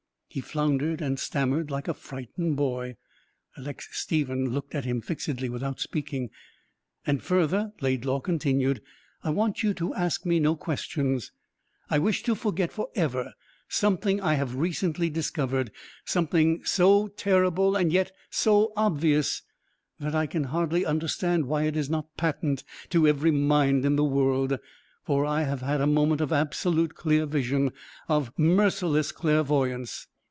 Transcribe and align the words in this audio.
He 0.33 0.39
floundered 0.39 1.01
and 1.01 1.19
stammered 1.19 1.69
like 1.69 1.89
a 1.89 1.93
frightened 1.93 2.55
boy. 2.55 2.95
Alexis 3.57 3.97
Stephen 3.97 4.45
looked 4.51 4.73
at 4.73 4.85
him 4.85 5.01
fixedly 5.01 5.49
without 5.49 5.81
speaking. 5.81 6.29
"And 7.05 7.21
further," 7.21 7.73
Laidlaw 7.81 8.21
continued, 8.21 8.81
"I 9.25 9.29
want 9.29 9.61
you 9.61 9.73
to 9.73 9.93
ask 9.93 10.25
me 10.25 10.39
no 10.39 10.55
questions. 10.55 11.33
I 11.89 11.99
wish 11.99 12.23
to 12.23 12.33
forget 12.33 12.71
for 12.71 12.87
ever 12.95 13.33
something 13.67 14.21
I 14.21 14.35
have 14.35 14.55
recently 14.55 15.09
discovered 15.09 15.69
something 16.05 16.63
so 16.63 17.09
terrible 17.09 17.75
and 17.75 17.91
yet 17.91 18.13
so 18.29 18.71
obvious 18.77 19.41
that 19.99 20.15
I 20.15 20.27
can 20.27 20.45
hardly 20.45 20.85
understand 20.85 21.45
why 21.45 21.63
it 21.63 21.75
is 21.75 21.89
not 21.89 22.15
patent 22.15 22.63
to 22.91 23.05
every 23.05 23.31
mind 23.31 23.83
in 23.83 23.97
the 23.97 24.05
world 24.05 24.57
for 25.03 25.25
I 25.25 25.43
have 25.43 25.59
had 25.59 25.81
a 25.81 25.85
moment 25.87 26.21
of 26.21 26.31
absolute 26.31 26.95
clear 26.95 27.25
vision 27.25 27.73
of 28.07 28.31
merciless 28.39 29.11
clairvoyance. 29.11 30.07